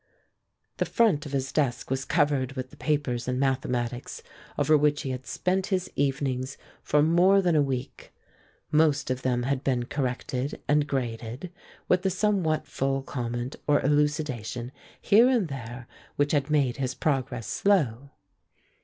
[0.77, 4.23] The front of his desk was covered with the papers in mathematics
[4.57, 8.11] over which he had spent his evenings for more than a week.
[8.71, 11.51] Most of them had been corrected and graded,
[11.87, 17.45] with the somewhat full comment or elucidation here and there which had made his progress
[17.45, 18.09] slow.